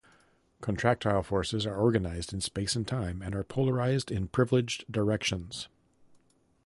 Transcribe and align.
Contractile 0.61 1.21
forces 1.21 1.67
are 1.67 1.75
organized 1.77 2.33
in 2.33 2.41
space 2.41 2.75
and 2.75 2.87
time 2.87 3.21
and 3.21 3.35
are 3.35 3.43
polarized 3.43 4.09
in 4.11 4.27
privileged 4.27 4.91
directions. 4.91 5.67